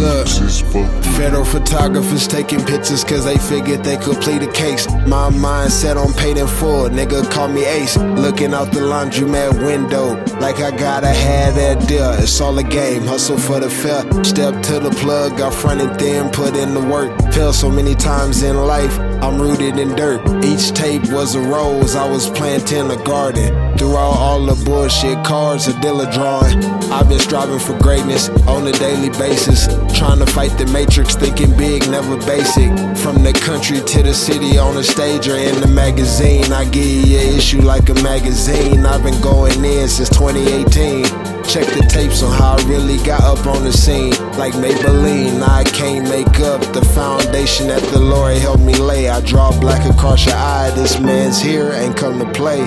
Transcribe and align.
fuck. 0.00 1.04
Federal 1.16 1.44
photographers 1.44 2.26
taking 2.26 2.64
pictures 2.64 3.04
cause 3.04 3.24
they 3.24 3.36
figured 3.36 3.84
they 3.84 3.96
could 3.96 4.20
plead 4.20 4.42
a 4.42 4.52
case. 4.52 4.88
My 5.06 5.28
mind 5.28 5.72
set 5.72 5.96
on 5.96 6.12
paid 6.14 6.36
in 6.38 6.46
full, 6.46 6.88
nigga 6.88 7.30
call 7.30 7.48
me 7.48 7.64
ace. 7.64 7.96
Looking 7.96 8.54
out 8.54 8.72
the 8.72 8.80
laundromat 8.80 9.64
window, 9.64 10.14
like 10.40 10.60
I 10.60 10.70
gotta 10.76 11.08
have 11.08 11.54
that 11.56 11.86
deal. 11.86 12.10
It's 12.12 12.40
all 12.40 12.58
a 12.58 12.62
game, 12.62 13.02
hustle 13.02 13.38
for 13.38 13.60
the 13.60 13.70
fair. 13.70 14.02
Step 14.24 14.62
to 14.64 14.80
the 14.80 14.90
plug, 14.90 15.36
got 15.36 15.52
fronted 15.52 15.98
then, 15.98 16.30
put 16.30 16.56
in 16.56 16.74
the 16.74 16.80
work. 16.80 17.10
Fell 17.32 17.52
so 17.52 17.70
many 17.70 17.94
times 17.94 18.42
in 18.42 18.56
life, 18.56 18.96
I'm 19.22 19.40
rooted 19.40 19.78
in 19.78 19.94
dirt. 19.94 20.20
Each 20.44 20.72
tape 20.72 21.10
was 21.12 21.34
a 21.34 21.40
rose, 21.40 21.94
I 21.94 22.08
was 22.08 22.30
planting 22.30 22.90
a 22.90 22.96
garden. 23.04 23.76
Throughout 23.76 24.16
all 24.18 24.44
the 24.44 24.62
bullshit, 24.64 25.24
cards 25.24 25.68
a 25.68 25.78
dealer 25.80 26.10
drawing. 26.10 26.62
I've 26.90 27.08
been 27.08 27.18
striving 27.18 27.58
for 27.58 27.78
greatness 27.78 28.28
on 28.46 28.66
a 28.66 28.72
daily 28.72 29.10
basis. 29.10 29.66
Trying 29.96 30.18
to 30.18 30.26
fight 30.26 30.56
the 30.58 30.66
matrix, 30.66 31.16
thinking 31.16 31.56
big, 31.56 31.88
never 31.90 32.16
basic. 32.26 32.70
From 32.98 33.22
the 33.22 33.32
country 33.44 33.80
to 33.80 34.02
the 34.02 34.14
city, 34.14 34.58
on 34.58 34.74
the 34.74 34.84
stage 34.84 35.28
or 35.28 35.36
in 35.36 35.60
the 35.60 35.68
magazine. 35.68 36.52
I 36.52 36.64
give 36.64 36.84
you 36.84 37.18
an 37.18 37.36
issue 37.36 37.60
like 37.60 37.88
a 37.88 37.94
magazine. 37.94 38.84
I've 38.86 39.02
been 39.02 39.20
going 39.20 39.64
in 39.64 39.88
since 39.88 40.08
2018. 40.10 41.04
Check 41.44 41.66
the 41.74 41.84
tapes 41.88 42.22
on 42.22 42.32
how 42.32 42.56
I 42.56 42.62
really 42.68 42.98
got 42.98 43.22
up 43.22 43.46
on 43.46 43.64
the 43.64 43.72
scene. 43.72 44.10
Like 44.38 44.52
Maybelline, 44.54 45.42
I 45.42 45.64
can't 45.64 46.08
make 46.08 46.38
up 46.40 46.59
the 46.72 46.84
foundation 46.84 47.68
that 47.68 47.82
the 47.92 47.98
Lord 47.98 48.36
helped 48.36 48.62
me 48.62 48.74
lay. 48.74 49.08
I 49.08 49.20
draw 49.20 49.58
black 49.60 49.88
across 49.88 50.26
your 50.26 50.34
eye. 50.34 50.70
This 50.74 50.98
man's 50.98 51.40
here, 51.40 51.72
ain't 51.72 51.96
come 51.96 52.18
to 52.18 52.30
play. 52.32 52.60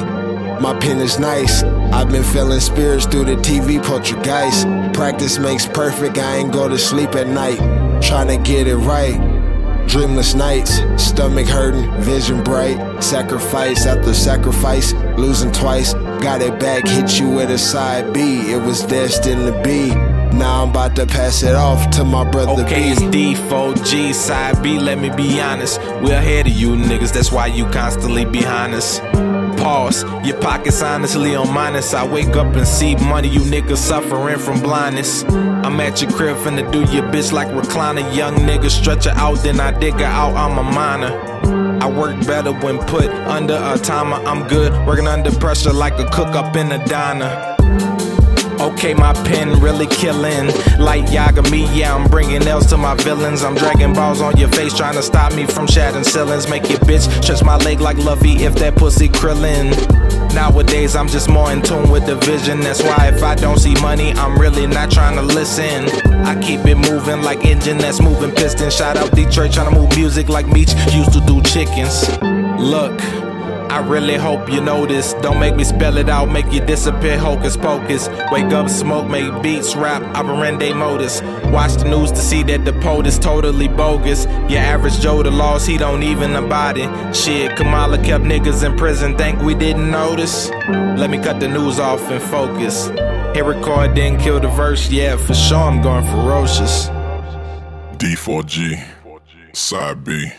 My 0.60 0.78
pen 0.80 1.00
is 1.00 1.20
nice. 1.20 1.64
I've 1.64 2.10
been 2.10 2.24
feeling 2.24 2.60
spirits 2.60 3.06
through 3.06 3.26
the 3.26 3.36
TV 3.36 3.84
poltergeist. 3.84 4.66
Practice 4.94 5.38
makes 5.38 5.66
perfect. 5.66 6.18
I 6.18 6.38
ain't 6.38 6.54
go 6.54 6.70
to 6.70 6.78
sleep 6.78 7.16
at 7.16 7.28
night. 7.28 7.60
Trying 8.02 8.28
to 8.28 8.38
get 8.38 8.68
it 8.68 8.78
right. 8.78 9.20
Dreamless 9.88 10.34
nights, 10.34 10.80
stomach 10.98 11.48
hurting, 11.48 11.92
vision 12.02 12.44
bright. 12.44 13.04
Sacrifice 13.04 13.86
after 13.86 14.14
sacrifice, 14.14 14.94
losing 15.18 15.52
twice. 15.52 15.94
Got 15.94 16.42
it 16.42 16.60
back, 16.60 16.88
hit 16.88 17.20
you 17.20 17.30
with 17.30 17.52
a 17.52 17.58
side 17.58 18.14
B. 18.14 18.52
It 18.52 18.62
was 18.62 18.82
destined 18.84 19.46
to 19.46 19.62
be. 19.62 20.23
Now 20.34 20.64
I'm 20.64 20.70
about 20.72 20.96
to 20.96 21.06
pass 21.06 21.44
it 21.44 21.56
off 21.56 21.90
to 21.92 22.04
my 22.04 22.30
brother 22.30 22.64
Okay, 22.64 22.82
B. 22.82 22.92
it's 22.92 23.02
D4G, 23.40 24.14
side 24.14 24.62
B, 24.64 24.80
let 24.80 24.98
me 24.98 25.10
be 25.10 25.40
honest. 25.40 25.80
We're 26.02 26.18
ahead 26.18 26.48
of 26.48 26.54
you 26.54 26.70
niggas, 26.70 27.14
that's 27.14 27.32
why 27.32 27.48
you 27.48 27.66
constantly 27.68 28.26
behind 28.26 28.74
us. 28.74 29.00
Pause, 29.62 30.04
your 30.26 30.38
pockets 30.42 30.82
honestly 30.82 31.36
on 31.36 31.54
minus. 31.54 31.94
I 31.94 32.06
wake 32.06 32.36
up 32.36 32.56
and 32.56 32.68
see 32.68 32.96
money, 32.96 33.30
you 33.30 33.42
niggas 33.42 33.78
suffering 33.78 34.40
from 34.40 34.60
blindness. 34.62 35.24
I'm 35.24 35.80
at 35.80 36.02
your 36.02 36.12
crib 36.12 36.36
finna 36.38 36.70
do 36.72 36.80
your 36.92 37.04
bitch 37.04 37.32
like 37.32 37.48
recliner. 37.50 38.04
Young 38.16 38.36
nigga 38.38 38.70
stretch 38.70 39.06
her 39.06 39.12
out, 39.12 39.36
then 39.44 39.60
I 39.60 39.72
dig 39.80 39.94
her 39.94 40.06
out, 40.06 40.36
I'm 40.36 40.58
a 40.58 40.64
minor. 40.64 41.34
I 41.82 41.90
work 41.90 42.20
better 42.26 42.52
when 42.52 42.80
put 42.80 43.06
under 43.10 43.56
a 43.56 43.78
timer. 43.78 44.18
I'm 44.26 44.48
good, 44.48 44.72
working 44.88 45.08
under 45.08 45.32
pressure 45.32 45.74
like 45.74 46.00
a 46.00 46.06
cook 46.10 46.36
up 46.36 46.56
in 46.56 46.72
a 46.72 46.84
diner. 46.86 47.53
Okay, 48.64 48.94
my 48.94 49.12
pen 49.12 49.60
really 49.60 49.88
killing. 49.88 50.48
Like 50.80 51.04
Yagami, 51.08 51.68
yeah, 51.76 51.94
I'm 51.94 52.10
bringing 52.10 52.42
L's 52.48 52.66
to 52.68 52.78
my 52.78 52.96
villains. 52.96 53.44
I'm 53.44 53.56
dragging 53.56 53.92
balls 53.94 54.22
on 54.22 54.38
your 54.38 54.48
face, 54.48 54.74
trying 54.74 54.94
to 54.94 55.04
stop 55.04 55.36
me 55.36 55.46
from 55.46 55.68
shattering 55.68 56.06
ceilings. 56.06 56.48
Make 56.48 56.70
your 56.70 56.80
bitch 56.80 57.12
stretch 57.22 57.44
my 57.44 57.58
leg 57.58 57.82
like 57.82 57.98
Luffy 57.98 58.44
if 58.46 58.56
that 58.56 58.78
pussy 58.78 59.10
krillin'. 59.10 59.74
Nowadays, 60.34 60.96
I'm 60.96 61.10
just 61.10 61.30
more 61.30 61.52
in 61.52 61.62
tune 61.62 61.92
with 61.92 62.06
the 62.06 62.16
vision. 62.16 62.62
That's 62.62 62.82
why 62.82 63.12
if 63.14 63.22
I 63.22 63.36
don't 63.36 63.60
see 63.60 63.74
money, 63.82 64.14
I'm 64.14 64.40
really 64.40 64.66
not 64.66 64.90
trying 64.90 65.18
to 65.18 65.22
listen. 65.22 65.90
I 66.24 66.40
keep 66.42 66.66
it 66.66 66.76
moving 66.76 67.22
like 67.22 67.46
engine 67.46 67.78
that's 67.78 68.02
moving 68.02 68.32
piston. 68.32 68.72
Shout 68.72 68.96
out 68.96 69.12
Detroit, 69.12 69.52
trying 69.52 69.74
to 69.74 69.78
move 69.78 69.94
music 69.98 70.30
like 70.30 70.48
Meech 70.48 70.74
used 70.94 71.12
to 71.12 71.20
do 71.28 71.42
chickens. 71.42 72.18
Look. 72.58 73.23
I 73.74 73.80
really 73.80 74.18
hope 74.18 74.52
you 74.52 74.62
notice. 74.62 75.16
Don't 75.16 75.40
make 75.40 75.56
me 75.56 75.64
spell 75.64 75.98
it 75.98 76.08
out, 76.08 76.30
make 76.30 76.46
you 76.54 76.64
disappear, 76.64 77.18
hocus 77.18 77.58
pocus. 77.58 78.08
Wake 78.32 78.54
up, 78.54 78.70
smoke, 78.70 79.10
make 79.10 79.42
beats, 79.42 79.76
rap, 79.76 80.04
operandi 80.16 80.72
modus. 80.74 81.24
Watch 81.46 81.78
the 81.78 81.86
news 81.86 82.12
to 82.12 82.20
see 82.20 82.44
that 82.44 82.66
the 82.66 82.74
poet 82.74 83.08
is 83.08 83.18
totally 83.18 83.68
bogus. 83.68 84.26
Your 84.48 84.60
average 84.60 85.00
Joe, 85.00 85.24
the 85.24 85.32
laws, 85.32 85.66
he 85.66 85.80
don't 85.80 86.04
even 86.04 86.36
abide 86.36 86.78
it. 86.78 87.16
Shit, 87.16 87.58
Kamala 87.58 87.98
kept 87.98 88.26
niggas 88.26 88.64
in 88.64 88.78
prison, 88.78 89.18
think 89.18 89.42
we 89.42 89.56
didn't 89.56 89.90
notice? 89.90 90.52
Let 91.00 91.10
me 91.10 91.18
cut 91.18 91.40
the 91.40 91.48
news 91.48 91.80
off 91.80 92.12
and 92.12 92.22
focus. 92.22 92.90
Hit 93.36 93.44
record, 93.44 93.96
didn't 93.96 94.20
kill 94.20 94.40
the 94.40 94.50
verse, 94.50 94.92
yeah, 94.92 95.18
for 95.18 95.34
sure 95.34 95.58
I'm 95.58 95.82
going 95.82 96.06
ferocious. 96.06 96.90
D4G, 97.98 98.86
side 99.56 100.04
B. 100.04 100.32